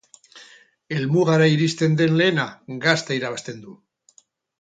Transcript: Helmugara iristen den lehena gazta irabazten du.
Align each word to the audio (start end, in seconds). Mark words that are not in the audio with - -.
Helmugara 0.95 1.49
iristen 1.55 1.97
den 1.99 2.15
lehena 2.21 2.47
gazta 2.87 3.19
irabazten 3.19 3.61
du. 3.67 3.77